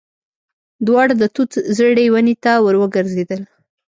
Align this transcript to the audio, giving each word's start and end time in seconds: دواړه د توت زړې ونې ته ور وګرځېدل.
دواړه 0.87 1.13
د 1.21 1.23
توت 1.35 1.51
زړې 1.77 2.05
ونې 2.13 2.35
ته 2.43 2.51
ور 2.65 2.75
وګرځېدل. 2.79 3.41